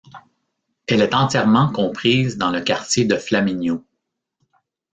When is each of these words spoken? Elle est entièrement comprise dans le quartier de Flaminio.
Elle 0.87 1.01
est 1.03 1.13
entièrement 1.13 1.69
comprise 1.71 2.39
dans 2.39 2.49
le 2.49 2.59
quartier 2.61 3.05
de 3.05 3.17
Flaminio. 3.17 3.85